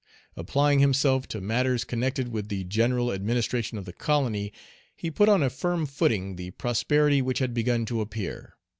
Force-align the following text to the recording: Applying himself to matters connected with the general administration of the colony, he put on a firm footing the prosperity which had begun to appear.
Applying 0.35 0.79
himself 0.79 1.27
to 1.27 1.39
matters 1.39 1.83
connected 1.83 2.29
with 2.29 2.49
the 2.49 2.63
general 2.63 3.11
administration 3.11 3.77
of 3.77 3.85
the 3.85 3.93
colony, 3.93 4.51
he 4.95 5.11
put 5.11 5.29
on 5.29 5.43
a 5.43 5.49
firm 5.51 5.85
footing 5.85 6.37
the 6.37 6.49
prosperity 6.49 7.21
which 7.21 7.37
had 7.37 7.53
begun 7.53 7.85
to 7.85 8.01
appear. 8.01 8.55